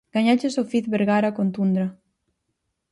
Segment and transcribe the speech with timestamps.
[0.15, 1.87] Gañaches o Fiz Vergara con Tundra.